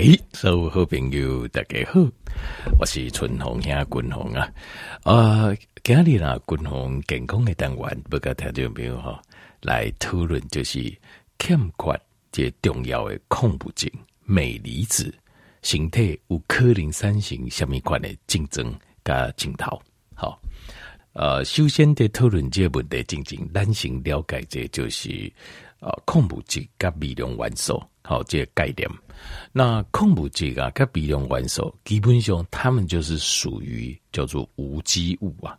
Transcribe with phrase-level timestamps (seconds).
[0.00, 2.00] 哎，所有好朋友大家好，
[2.78, 4.50] 我是春红兄君红啊。
[5.04, 9.20] 呃，今日呢，君红健康的单元，不跟听众朋友哈
[9.60, 10.80] 来讨论，就是
[11.38, 12.00] 欠缺
[12.32, 13.92] 这重要的矿物质
[14.24, 15.14] 镁离子，
[15.60, 19.78] 身体有可能产生什么款的竞争跟镜头。
[20.14, 20.40] 好，
[21.12, 25.30] 呃，首先在讨论这个问题，进行咱先了解，这就是
[25.80, 27.78] 呃矿物质跟微量元素。
[28.02, 28.88] 好，这个概念。
[29.52, 35.58] 那矿物质啊，跟微量元素，基本上它们就是属于叫做无机物啊，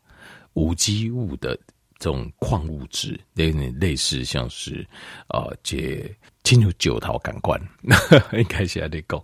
[0.53, 1.55] 无机物的
[1.99, 4.87] 这种矿物质，类类似像是
[5.27, 6.09] 呃，这
[6.43, 7.61] 进入九桃感官，
[8.34, 9.23] 应该是在讲，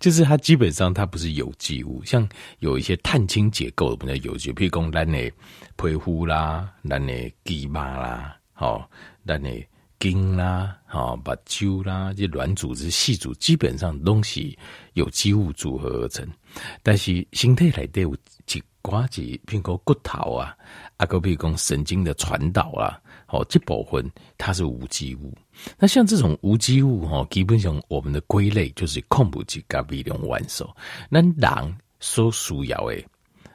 [0.00, 2.26] 就是它基本上它不是有机物，像
[2.60, 5.18] 有一些碳氢结构的，不叫有机，譬如讲咱的
[5.76, 7.12] 皮肤啦，咱的
[7.44, 8.88] 肌肉啦，好，
[9.26, 9.50] 咱的。
[10.00, 14.58] 筋啦，好，把揪啦，这软组织、细组基本上东西
[14.92, 16.26] 有机物组合而成。
[16.82, 20.54] 但是身体里头有几寡几苹果骨头啊，
[20.98, 25.32] 啊，个比如讲神经的传导啊，好，这部分它是无机物。
[25.78, 30.68] 那像这种无机物哈，基本上我们的归类就是矿物质跟微量元素。
[31.08, 33.02] 那人所需要的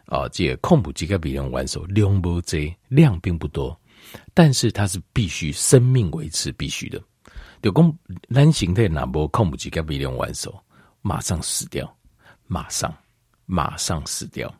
[0.05, 3.79] 啊，这矿物质跟微量元素量不多，量并不多。
[4.33, 7.01] 但是它是必须生命维持必须的，
[7.61, 7.97] 就讲
[8.29, 10.53] 咱形态哪波矿物质跟微量元素，
[11.01, 11.97] 马上死掉，
[12.47, 12.95] 马上
[13.45, 14.53] 马上死掉。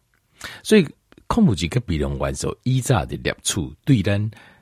[0.63, 0.87] 所以
[1.27, 4.19] 矿物质跟微量元素依早的摄取，对咱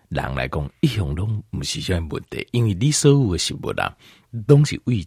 [0.10, 3.96] 人来讲一向都不是啥问题，因为你所有的食物啦，
[4.46, 5.06] 都是为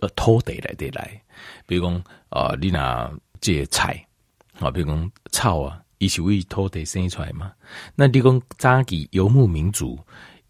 [0.00, 1.22] 呃土地来的来，
[1.66, 1.94] 比如讲
[2.28, 4.06] 啊、呃，你拿这些菜
[4.58, 5.82] 啊，比如讲草啊。
[5.98, 7.52] 伊是为土地生出来嘛？
[7.94, 9.98] 那你讲早期游牧民族，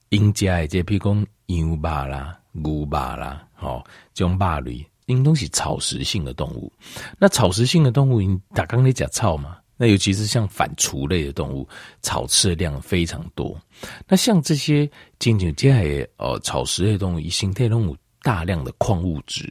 [0.09, 6.73] 因家的这比如讲羊肉啦、牛肉啦，吼，这种肉类，因都是草食性的动物。
[7.19, 9.59] 那草食性的动物，因打刚你讲草嘛？
[9.77, 11.69] 那尤其是像反刍类的动物，
[12.01, 13.61] 草吃的量非常多。
[14.09, 17.97] 那像这些进入这些呃草食类动物，以形态动物。
[18.27, 19.49] 大量的矿物质、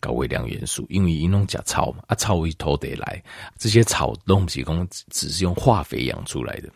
[0.00, 3.22] 高微量元素，因为一弄假草嘛，啊草为土地来，
[3.56, 6.68] 这些草东西讲只是用化肥养出来的，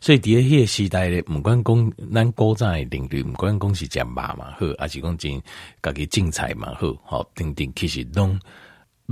[0.00, 5.40] 所以第二些时代的，不管讲咱古早的领域，不管讲是讲马嘛好，还是讲真
[5.80, 8.36] 家己种菜嘛好，好等等，其实拢。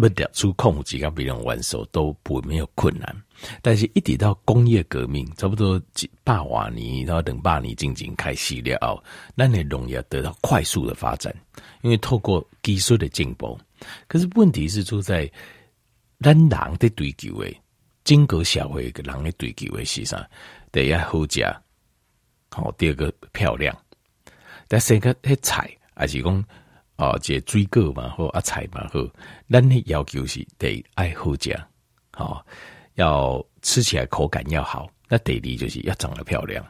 [0.01, 3.23] 不得出矿物质跟微量元素都不没有困难，
[3.61, 9.03] 但是一直到工业革命，差不多几百瓦尼，然后等百年进行开始了，
[9.35, 11.35] 那你农业得到快速的发展，
[11.83, 13.59] 因为透过技术的进步。
[14.07, 15.29] 可是问题是出在
[16.21, 17.61] 咱人的追求诶，
[18.05, 20.29] 整个社会个人的追求诶是啥？
[20.71, 21.45] 第一好食，
[22.51, 23.77] 好第二个漂亮，
[24.69, 26.45] 第三个迄菜还是讲。
[26.99, 29.01] 哦，这水果嘛好，啊菜嘛好，
[29.49, 31.57] 咱的要求是得爱好食，
[32.13, 32.45] 好，
[32.95, 34.89] 要吃起来口感要好。
[35.09, 36.65] 那第二就是要长得漂亮。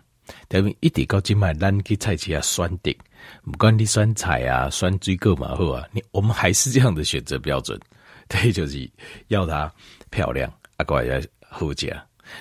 [0.47, 2.95] 等于一直到今麦，咱去菜市啊选择，
[3.43, 7.81] 不管你选菜啊，选水果嘛好啊，你我们还是这样的选择标准。
[8.29, 8.89] 对，就是
[9.29, 9.73] 要它
[10.11, 11.97] 漂亮，啊，过来要好食。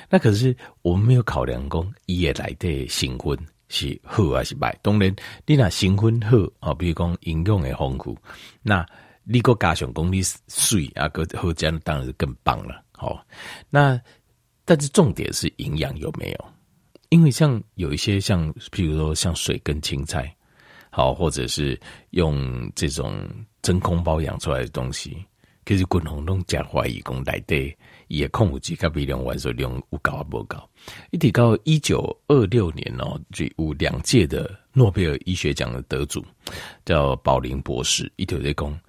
[0.10, 3.40] 那可是我们没有考量讲伊也来的新婚。
[3.70, 4.78] 是好还是坏？
[4.82, 8.18] 当然，你若成分好啊，比如讲营养的丰富，
[8.62, 8.86] 那
[9.24, 12.84] 你个加上讲你水啊，个好这样当然是更棒了。
[12.92, 13.26] 好，
[13.70, 14.00] 那
[14.66, 16.46] 但是重点是营养有没有？
[17.10, 20.36] 因为像有一些像，譬如说像水跟青菜，
[20.90, 21.80] 好，或者是
[22.10, 23.26] 用这种
[23.62, 25.26] 真空包养出来的东西，
[25.66, 27.40] 其实滚红拢加怀疑讲来
[28.08, 28.16] 的。
[28.18, 30.70] 也矿物质跟微量元素量有高啊不高？
[31.12, 36.24] 一直到一九二六年哦，就有两届的诺贝尔医学奖的得主
[36.86, 38.80] 叫宝林博士，一直在讲，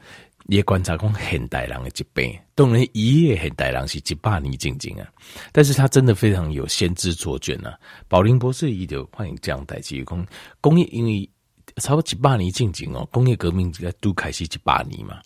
[0.46, 5.08] 也观察讲现代人的疾病，当然一夜现代人是几百年进进啊，
[5.52, 7.76] 但是他真的非常有先知卓见啊。
[8.06, 10.24] 宝林博士一直欢迎这样代际工
[10.60, 11.28] 工业，因为
[11.76, 15.20] 差不多几百年进进哦，工业革命在都开始几百年嘛。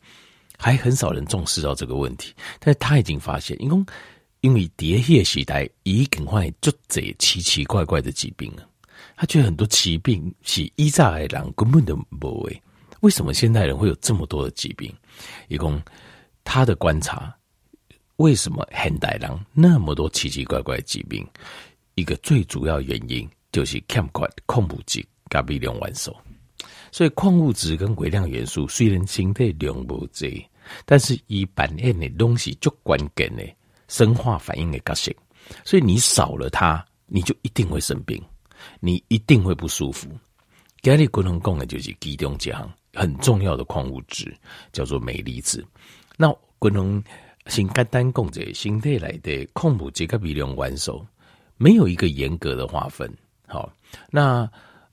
[0.62, 3.84] 还很少人重视到这个问题，但是他已经发现，因为
[4.42, 8.68] 因为迭叶时代已经患就这奇奇怪怪的疾病了。
[9.16, 12.62] 他觉得很多疾病是以前的人根本都不为，
[13.00, 14.92] 为什么现代人会有这么多的疾病？
[15.48, 15.82] 一共
[16.44, 17.34] 他的观察，
[18.16, 21.26] 为什么现代人那么多奇奇怪怪的疾病？
[21.96, 26.16] 一个最主要原因就是欠缺矿物质跟微量元素。
[26.92, 30.28] 所以矿物质跟微量元素虽然身体量不多。
[30.84, 33.44] 但是以扮演的东西就关键的
[33.88, 35.12] 生化反应的角色，
[35.64, 38.22] 所以你少了它，你就一定会生病，
[38.80, 40.08] 你一定会不舒服。
[40.80, 44.34] 今日共同讲的就是其中一项，很重要的矿物质，
[44.72, 45.64] 叫做镁离子。
[46.16, 47.02] 那滚龙
[47.46, 51.04] 先简单讲这形态来的矿物质跟微量元素，
[51.56, 53.12] 没有一个严格的划分。
[53.46, 53.72] 好，
[54.10, 54.50] 那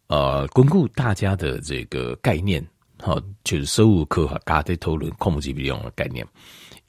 [0.08, 2.66] 呃，巩固大家的这个概念，
[3.01, 6.25] 好，就是生物科学家在讨论矿物质利用的概念。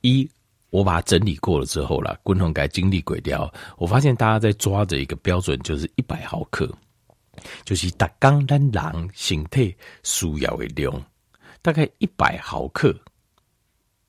[0.00, 0.28] 一，
[0.70, 6.70] 我把它整理过了之后啦，滚龙该经历轨调，我发现大家在抓着一个标准，就是一百毫克。
[7.64, 10.92] 就是大刚单狼形态需要的量，
[11.62, 12.94] 大概一百毫克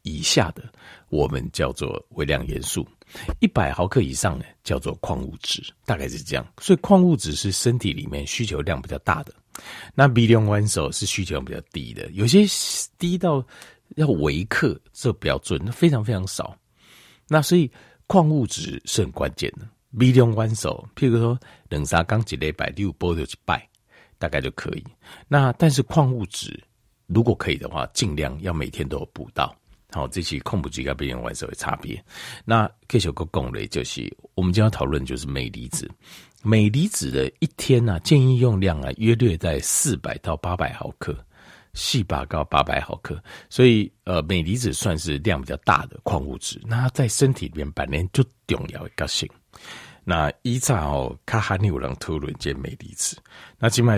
[0.01, 0.63] 以下的，
[1.07, 2.83] 我们叫做微量元素；
[3.39, 6.45] 一百毫克以上呢，叫做矿物质，大概是这样。
[6.59, 9.33] 所以矿物质是身体里面需求量比较大的，
[9.93, 12.45] 那微量元素是需求量比较低的，有些
[12.97, 13.45] 低到
[13.95, 16.55] 要维克这标准，那非常非常少。
[17.27, 17.69] 那所以
[18.07, 19.67] 矿物质是很关键的。
[19.99, 21.37] 微量元素，譬如说，
[21.69, 23.67] 冷沙钢几礼拜六波就一拜，
[24.17, 24.83] 大概就可以。
[25.27, 26.57] 那但是矿物质，
[27.07, 29.53] 如果可以的话，尽量要每天都有补到。
[29.93, 32.01] 好，这些矿物质跟微量元素的差别。
[32.45, 35.91] 那继续个讲嘞，就是我们今天讨论就是镁离子。
[36.43, 41.17] 镁离子的一天呢、啊，建议用量啊，约略在四百到八百毫克。
[41.73, 43.17] 细胞高八百毫克，
[43.49, 46.59] 所以呃，镁离子算是量比较大的矿物质。
[46.65, 49.25] 那在身体里面扮演最重要的角色。
[50.03, 53.15] 那依照卡哈尼有人讨论这镁离子，
[53.57, 53.95] 那起码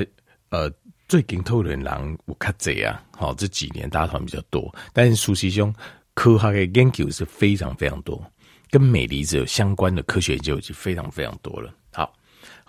[0.50, 0.72] 呃，
[1.08, 3.04] 最近讨论人有较侪啊。
[3.18, 5.74] 好，这几年大团比较多，但是事实上
[6.14, 8.24] 科学的研究是非常非常多，
[8.70, 11.74] 跟镁离子有相关的科学研究已经非常非常多了。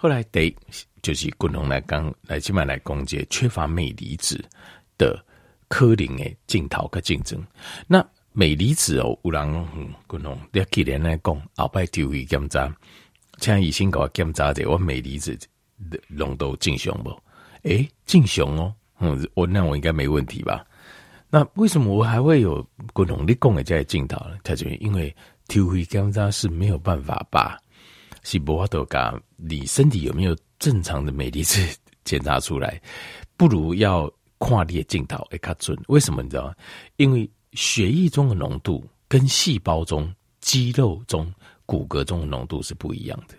[0.05, 0.55] 后来得
[1.01, 4.39] 就是滚龙来刚来起码来攻击缺乏镁离子。
[4.99, 5.19] 的
[5.67, 7.43] 可能诶，镜头跟竞争。
[7.87, 9.67] 那镁离子哦，有人
[10.07, 12.71] 滚龙，你要记得来讲，后摆就会检查，
[13.39, 15.39] 像医生给我检查者，我镁离子
[16.09, 17.09] 浓度正常不？
[17.63, 20.67] 诶、欸，正常哦，嗯，我那我应该没问题吧？
[21.31, 22.63] 那为什么我还会有
[22.93, 24.37] 滚龙你讲的这些镜头呢？
[24.45, 25.17] 他就因为
[25.49, 27.59] 抽血检查是没有办法把
[28.25, 31.61] 是无法度噶你身体有没有正常的镁离子
[32.03, 32.83] 检查出来，
[33.37, 34.13] 不如要。
[34.39, 36.55] 跨列镜头会较准，为什么你知道吗？
[36.97, 40.13] 因为血液中的浓度跟细胞中、
[40.43, 41.33] 肌肉中、
[41.65, 43.35] 骨骼中的浓度是不一样的。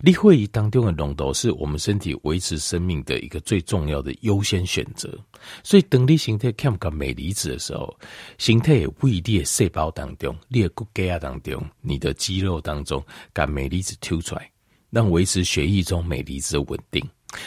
[0.00, 5.18] 你血液当中的浓度是我们身体维持生命的一个最重要的优先选择。
[5.62, 7.98] 所以等你身体欠个镁离子的时候，
[8.38, 14.50] 身体胃里的细胞当中、你的骨骼啊当中、你的肌肉当中，把镁离子抽出来，
[14.90, 17.04] 让维持血液中镁离子的稳定。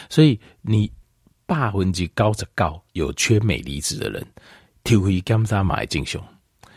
[0.08, 0.90] 所以你。
[1.48, 4.26] 百分之九十九有缺镁离子的人，
[4.82, 6.20] 体会检查买正常，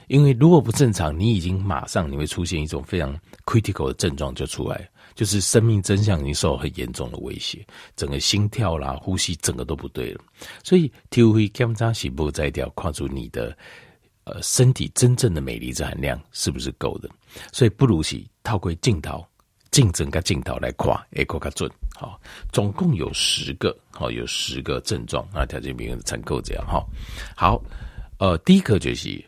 [0.10, 4.88] 因为如果不正常，你已经马上你会出现一种非常 critical 的症状就出来，
[5.19, 7.68] 就是生命真相已经受很严重的威胁，
[7.98, 10.21] 整个心跳啦、呼吸整个都不对了。
[10.63, 13.54] 所以体会检查是不摘掉，跨出你的
[14.24, 17.10] 呃身体真正的镁离子含量是不是够的？
[17.51, 19.21] 所以不如是透过镜头。
[19.71, 21.69] 竞争个镜头来看，会更加准。
[21.95, 22.19] 好，
[22.50, 26.83] 总共有十个，好，有十个症状啊，条件病人参考这样哈。
[27.36, 27.62] 好，
[28.19, 29.22] 呃，第一个就是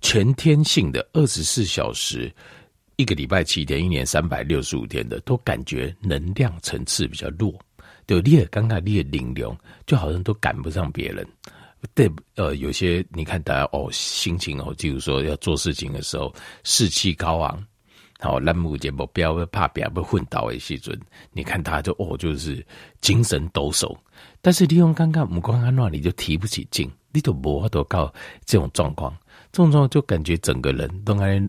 [0.00, 2.32] 全天性的二十四小时，
[2.98, 7.54] 一个礼拜七天，一年三百六十五天的，都感觉能量层次比较弱。
[8.04, 9.56] 对，你也刚刚你也灵量，
[9.86, 11.24] 就好像都赶不上别人。
[11.94, 16.34] 对，呃，有些你看大家哦，心情哦，就是说要做事情的时候，
[16.64, 17.64] 士气高昂。
[18.18, 21.00] 好，栏目节目不要怕，不要被昏倒的时阵，
[21.30, 22.66] 你看他就哦，就是
[23.00, 23.96] 精神抖擞。
[24.40, 28.12] 但是利用刚刚目光看那里就提不起劲，你都无法度到
[28.44, 29.16] 这种状况，
[29.52, 31.40] 这种状况就感觉整个人都还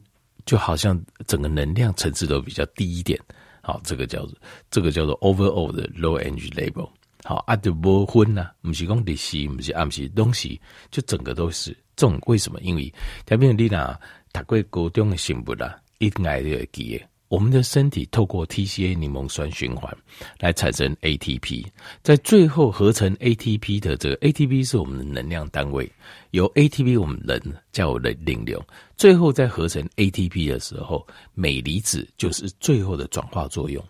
[0.45, 3.19] 就好像整个能量层次都比较低一点。
[3.61, 4.37] 好，这个叫做
[4.71, 6.89] 这个叫做 overall 的 low energy level。
[7.23, 12.19] 好，啊就无昏呐，不是讲日时，不是暗时，东西就整个都是这种。
[12.27, 12.59] 为什么？
[12.61, 12.93] 因为
[13.25, 13.99] 特别你呐，
[14.31, 15.77] 读过高中的生物啦。
[15.99, 19.95] 一爱的记，我们的身体透过 TCA 柠檬酸循环
[20.39, 21.63] 来产生 ATP，
[22.01, 25.89] 在最后合成 ATP 的这个 ATP 是我们的能量单位，
[26.31, 27.39] 由 ATP 我们人
[27.71, 28.59] 叫我的灵流，
[28.97, 31.05] 最后在合成 ATP 的时候，
[31.35, 33.83] 镁离子就是最后的转化作用。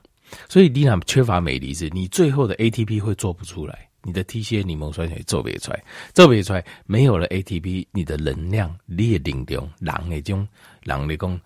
[0.50, 5.82] 所以你若缺乏镁离子，你最后的 ATP 会做不出来，你的 TCA 柠檬酸也做不出来，
[6.14, 10.46] 做不出来，没有了 ATP，你的能量你的灵流，人的种
[10.84, 11.42] 人的讲。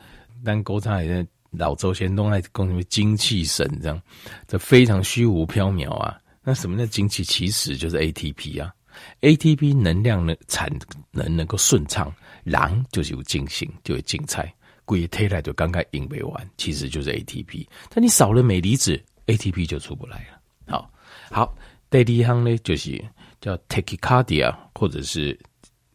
[0.45, 4.01] 但国产的老周先东来供什么精气神这样，
[4.47, 6.19] 这非常虚无缥缈啊。
[6.43, 7.23] 那什么叫精气？
[7.23, 8.73] 其实就是 ATP 啊。
[9.21, 10.69] ATP 能量的产
[11.11, 14.53] 能能够顺畅，人就是有精神，就会精彩。
[14.85, 17.65] 鬼推来就刚刚引没完，其实就是 ATP。
[17.89, 20.39] 但你少了镁离子，ATP 就出不来了。
[20.67, 20.91] 好，
[21.31, 21.55] 好，
[21.89, 23.03] 第二项呢，就是
[23.39, 25.39] 叫 tachycardia，或者是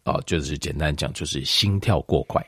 [0.05, 2.45] 哦，就是简单讲就是心跳过快。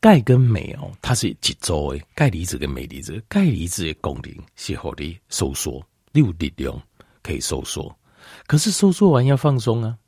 [0.00, 2.02] 钙跟镁哦，它是一周诶？
[2.14, 6.80] 钙离子跟镁离子，钙离子的功能是好的收缩，你有力量
[7.22, 7.94] 可以收缩。
[8.46, 9.98] 可是收缩完要放松啊，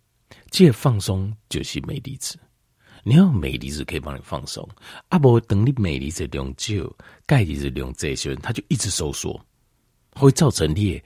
[0.51, 2.39] 这放松就是镁离子。
[3.03, 4.69] 你要镁离子可以帮你放松，
[5.09, 9.41] 啊不等你镁离子量少，钙离子量这些，它就一直收缩，
[10.15, 11.03] 会造成裂。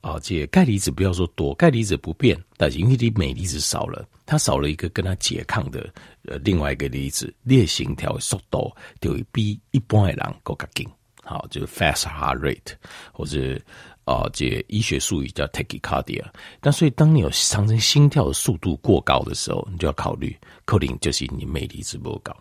[0.00, 5.92] 啊，这钙离子不要说多，钙离子不变，但是因为你镁离子少了，它少了一个跟它拮抗的
[6.24, 10.88] 呃另外一个离子，你心跳速度就会比一般的人更加紧。
[11.24, 12.72] 好，就是 fast heart rate，
[13.12, 13.60] 或者
[14.04, 16.24] 啊，这医学术语叫 tachycardia。
[16.62, 22.34] 那所以当你有产生心跳的速度过高的时候，你就要考虑，可能就是你镁离子不高。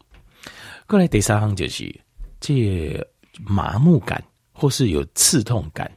[0.85, 1.93] 过来第三项就是
[2.39, 3.05] 这
[3.39, 4.23] 麻木感
[4.53, 5.91] 或是有刺痛感，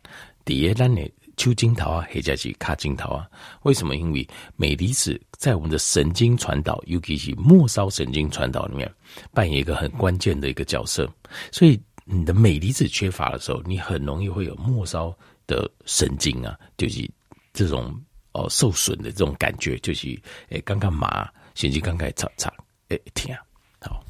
[0.44, 1.00] 第二呢？
[1.40, 3.26] 丘金桃啊，黑加吉卡金桃啊，
[3.62, 3.96] 为什么？
[3.96, 8.94] 因为镁离子在我们的神经传导，尤其是末梢神经传导里面
[9.32, 11.10] 扮演一个很关键的一个角色。
[11.50, 15.16] 所以你的镁离子缺乏的时候，你很容易会有末梢
[15.46, 17.10] 的神经啊，就是
[17.54, 17.98] 这种
[18.32, 20.08] 哦受损的这种感觉，就是
[20.50, 22.52] 诶刚刚麻，神经刚刚擦擦
[22.88, 23.34] 诶疼。
[23.80, 24.04] 好，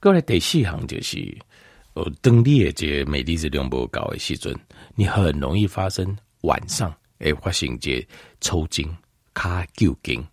[0.00, 1.36] 过来第四行就是
[1.94, 4.56] 哦，当你的这镁离子量不高的时阵，
[4.94, 6.16] 你很容易发生。
[6.42, 8.06] 晚上会发生这
[8.40, 8.88] 抽筋、
[9.34, 10.24] 卡揪筋。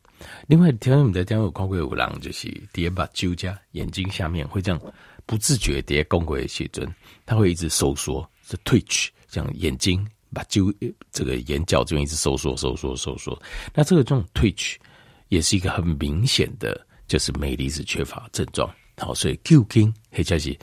[0.47, 4.81] 另外，听我们在讲有看过有人就是第一把揪加眼睛下面会这样
[5.25, 6.88] 不自觉的公过的时阵，
[7.25, 10.74] 他会一直收缩，是 twitch，这样眼睛把揪
[11.12, 13.39] 这个眼角这边一直收缩、收缩、收缩。
[13.74, 14.75] 那这个这种 twitch
[15.27, 18.74] 也是一个很明显的，就是镁离子缺乏症状。
[18.97, 20.57] 好，所以揪筋或者是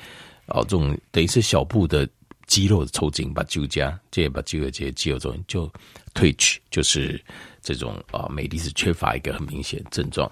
[0.46, 2.08] 哦，这种等于是小部的。
[2.46, 5.70] 肌肉的抽筋，把揪加，这把揪的这些肌肉中就
[6.14, 7.22] 退去，就是
[7.62, 10.30] 这种啊，镁离子缺乏一个很明显症状。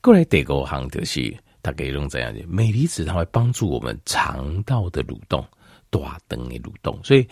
[0.00, 5.46] 过来第五项就是大概用怎样的镁离子，它会帮助我们肠道的蠕动，
[5.90, 7.26] 大肠的蠕动，所以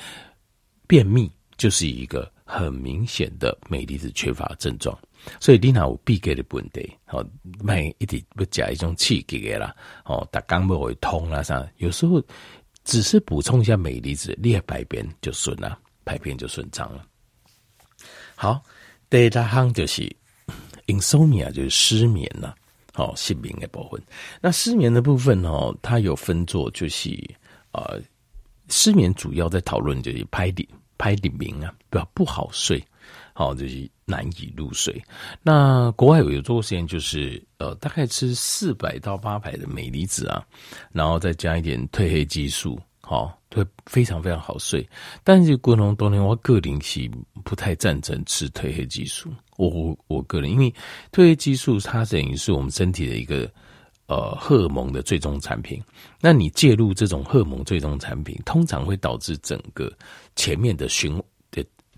[0.87, 4.99] 便秘就是一个很明显的镁离子缺乏症状。
[5.41, 7.25] 所以你那有闭结的问题，好，
[7.63, 12.23] 买一点不加一种刺激的啦，哦，大肛门会痛啦啥，有时候。
[12.85, 17.07] 只是补充一下镁离子，你排便就顺了，排便就顺畅了。
[18.35, 18.63] 好，
[19.09, 20.15] 第二项就是
[20.87, 22.55] insomnia，就是失眠了。
[22.93, 24.01] 好，失眠的部分。
[24.41, 27.11] 那失眠的部分哦，它有分作，就是
[27.73, 28.01] 呃，
[28.69, 32.83] 失眠主要在讨论就是拍的拍的名啊，不不好睡。
[33.33, 35.03] 好，就是难以入睡。
[35.43, 40.41] 那国外有做实验，就是呃，大概吃四百到八百的镁离子啊，
[40.93, 44.89] 然后再加一点褪黑激素，好，会非常非常好睡。
[45.25, 47.11] 但是过程当中，我个人是
[47.43, 49.29] 不太赞成吃褪黑激素。
[49.57, 50.71] 我我我个人，因为
[51.11, 53.51] 褪黑激素它等于是我们身体的一个
[54.07, 55.83] 呃荷尔蒙的最终产品。
[56.21, 59.93] 那你介入这种荷尔蒙最终产品，通常会导致整个
[60.37, 61.21] 前面的循。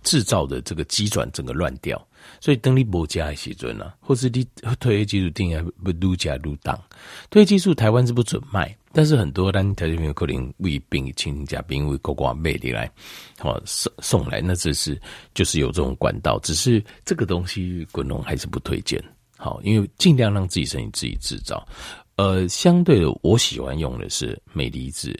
[0.06, 2.00] 制造的这个机转整个乱掉，
[2.40, 6.72] 所以等你不加的时阵呢，或是你褪黑激素定下不愈加愈重。
[7.28, 12.88] 褪黑激素台湾是不准卖，但是很多咱条件朋友可能为病亲家病为国挂买的来，
[13.40, 14.96] 好送送来，那这是
[15.34, 19.02] 就是有这种管道，只是这个东西滚龙还是不推荐。
[19.36, 21.66] 好，因为尽量让自己身体自己制造。
[22.14, 25.14] 呃，相对的，我喜欢用的是镁离子、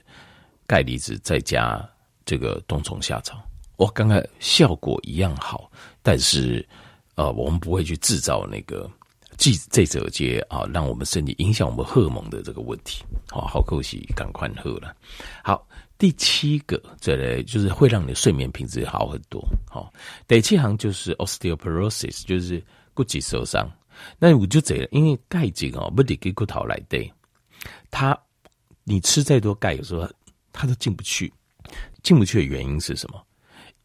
[0.67, 1.87] 钙离子再加
[2.25, 3.46] 这个冬虫夏草。
[3.77, 5.71] 我刚刚效果一样好，
[6.03, 6.67] 但是
[7.15, 8.91] 呃，我们不会去制造那个
[9.37, 13.05] 记这者节啊，让我们身体影响我们荷尔蒙的这个问题。
[13.29, 14.95] 好，好可惜，赶快喝了。
[15.43, 15.67] 好，
[15.99, 19.47] 第七个这类就是会让你的睡眠品质好很多。
[19.69, 19.93] 好，
[20.27, 22.63] 第七行就是 osteoporosis，就是
[22.95, 23.71] 骨质受伤。
[24.19, 27.13] 那我就这样，因为钙质哦，不得给骨头来对，
[27.91, 28.19] 它
[28.85, 30.09] 你吃再多钙，有时候
[30.53, 31.33] 它都进不去。
[32.03, 33.21] 进不去的原因是什么？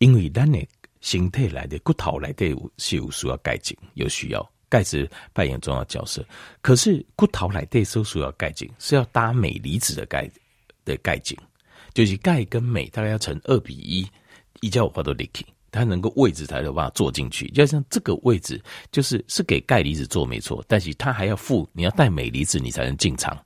[0.01, 0.59] 因为咱的
[0.99, 6.25] 形态来的骨头来的是有需要钙质，有需要钙质扮演重要角色。
[6.59, 10.27] 可是骨头来的时候需要钙质，是要搭镁离子的钙
[10.83, 11.37] 的钙质，
[11.93, 14.07] 就是钙跟镁大概要成二比一，
[14.61, 17.47] 一叫我都 licky，它能够位置才有办法坐进去。
[17.51, 18.59] 就像这个位置，
[18.91, 23.37] 就是是给钙离子坐没错，但是它还要附你要带镁离子，你才能进场。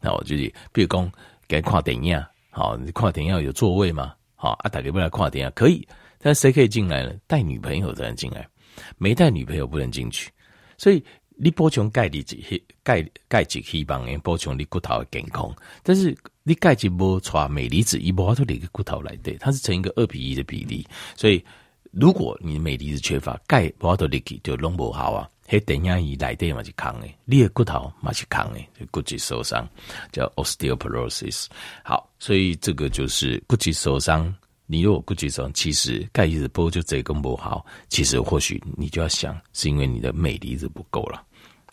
[0.00, 1.10] 那我就是，比如讲
[1.48, 4.14] 给看电影，好，你看电影有座位吗？
[4.40, 5.84] 好啊，大家不来跨店啊，可以，
[6.20, 7.12] 但谁可以进来呢？
[7.26, 8.48] 带女朋友才能进来，
[8.96, 10.30] 没带女朋友不能进去。
[10.76, 11.02] 所以
[11.36, 12.38] 你补充钙离子，
[12.84, 15.52] 钙钙质希望能补充你骨头的健康。
[15.82, 20.86] 但是你钙质不错，镁离子一补都离个骨头来对，它是成一个二比一的比例。
[21.16, 21.44] 所以
[21.90, 25.28] 如果你镁离子缺乏，钙不得力气就弄不好啊。
[25.50, 29.66] 嘿，等下一来电嘛是扛诶，你的骨头嘛是扛诶，骨质受伤
[30.12, 31.46] 叫 osteoporosis。
[31.82, 34.32] 好，所以这个就是骨质受伤。
[34.66, 37.64] 你如果骨质受伤，其实钙离子波就这个不好。
[37.88, 41.24] 其实或许你就要想，是因为你的镁离子不够了。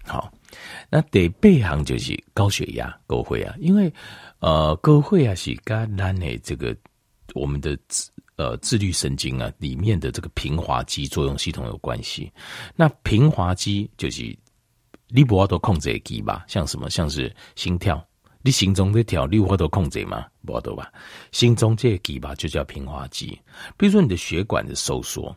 [0.05, 0.31] 好，
[0.89, 3.93] 那第八项就是高血压、高血压，因为
[4.39, 6.73] 呃高血压是跟咱的这个
[7.33, 7.77] 我们的。
[8.37, 12.29] 呃，自律神经啊，里面的这个平滑肌作用系统有关系。
[12.75, 14.37] 那平滑肌就是
[15.07, 16.43] 你不要多控制肌吧？
[16.45, 16.89] 像什么？
[16.89, 18.05] 像是心跳，
[18.41, 20.25] 你心中的跳，你不多控制吗？
[20.45, 20.91] 不要多吧？
[21.31, 23.27] 心中这个肌吧，就叫平滑肌。
[23.77, 25.33] 比如说你的血管的收缩，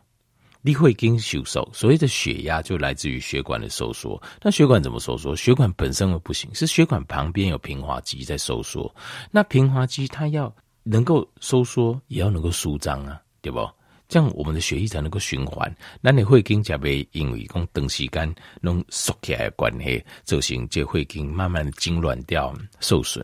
[0.61, 4.21] 你会经收缩，所谓的血压就来自于血管的收缩。
[4.41, 5.33] 那血管怎么收缩？
[5.33, 8.93] 血管本身不行，是血管旁边有平滑肌在收缩。
[9.31, 10.53] 那平滑肌它要。
[10.91, 13.59] 能够收缩，也要能够舒张啊，对不？
[14.07, 15.71] 这样我们的血液才能够循环。
[16.01, 23.23] 那你会跟甲被因为讲长时间弄缩起来的关系，造成这会跟慢慢的痙攣掉、受损。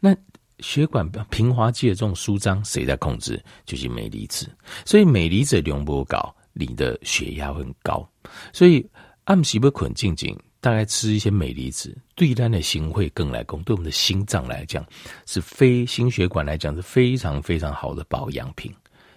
[0.00, 0.16] 那
[0.60, 3.38] 血管平滑肌的这种舒张，谁在控制？
[3.66, 4.48] 就是镁离子。
[4.86, 8.08] 所以镁离子量不高，你的血压会很高。
[8.54, 8.88] 所以
[9.24, 10.34] 按时不困静静。
[10.62, 14.86] 大概吃一些镁离子，对咱的心会更来讲，对我们的心脏来讲，
[15.26, 18.72] 是非心血管来讲是非常非常好的保养品，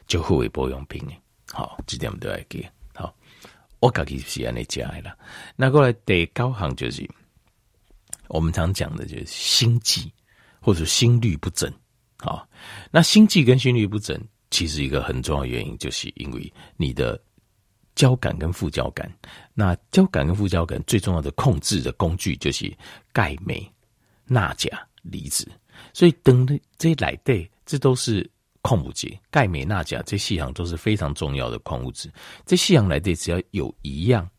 [0.08, 1.08] 就护卫保养品。
[1.52, 2.68] 好，这点我们都要给。
[2.96, 3.16] 好，
[3.80, 5.16] 我自己是安尼讲的啦。
[5.56, 7.08] 那过来第高行就是
[8.28, 10.12] 我们常讲的，就是心悸
[10.60, 11.72] 或者心律不整。
[12.18, 12.50] 好，
[12.90, 17.22] 那心悸跟心律不整，其实一个很重要的原因，就是因为你的。
[17.96, 19.10] 交感跟副交感，
[19.54, 22.72] 那交感跟副交感最重要的控制的工具就是
[23.14, 23.66] 钙、镁、
[24.26, 24.70] 钠、钾
[25.02, 25.50] 离子。
[25.94, 28.30] 所以等的这来对，这都是
[28.62, 32.12] 矿物质，钙、镁、钠、钾这四项都是非常重要的矿物质。
[32.46, 34.30] 这四项来对，只要有一样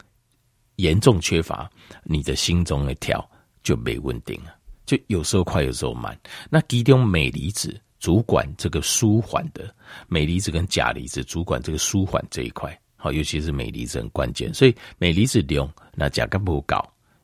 [0.77, 1.71] 严重缺乏，
[2.05, 3.27] 你的心中的跳
[3.63, 6.19] 就没稳定了，就有时候快，有时候慢。
[6.51, 9.75] 那其中镁离子主管这个舒缓的，
[10.09, 12.79] 镁离子跟钾离子主管这个舒缓这一块。
[13.13, 16.83] 尤其是镁离子很关键，所以镁离子量那价格不高，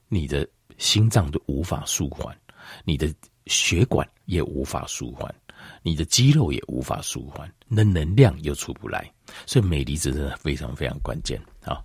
[0.08, 0.46] 你的
[0.78, 2.36] 心脏都无法舒缓，
[2.84, 3.12] 你的
[3.46, 5.32] 血管也无法舒缓，
[5.82, 9.10] 你的肌肉也无法舒缓，那能量又出不来，
[9.46, 11.40] 所以镁离子真的非常非常关键。
[11.64, 11.82] 啊，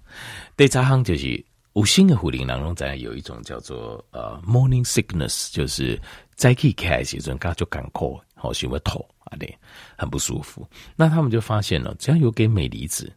[0.56, 6.00] 第三行就是五星的护林当中，在有一种叫做呃 morning sickness，就是
[6.36, 9.56] 早起起来时阵，他就感冒，好喜欢头啊，对，
[9.98, 10.68] 很不舒服。
[10.96, 13.12] 那他们就发现了，只要有给镁离子。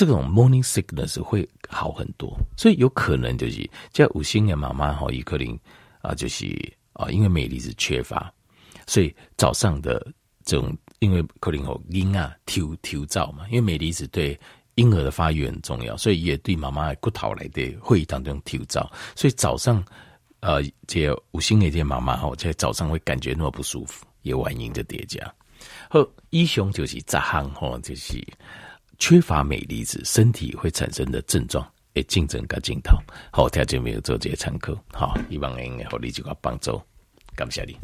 [0.00, 5.58] 这种 morning sickness 会好很多，所以有可能就是叫五星的妈妈哈，伊可能
[6.00, 6.46] 啊，就是
[6.94, 8.32] 啊，因为镁离子缺乏，
[8.86, 10.02] 所以早上的
[10.42, 14.40] 这种，因为可能有婴儿跳跳蚤嘛，因为镁离子对
[14.76, 19.84] 婴儿的发育很重要，所以也对妈妈的骨头来的会当中跳蚤，所以早上
[20.40, 25.30] 呃，这五星的这妈妈哈，在早上会感觉那么不舒服，也原因的叠加。
[25.90, 28.18] 好，以上就是十项哈，就是。
[29.00, 32.96] 缺乏镁离子，身体会产生的症状，诶，竞争跟镜头，
[33.32, 36.80] 好，条件没有做这些参考，好，希望能给你这个帮助，
[37.34, 37.76] 感谢你。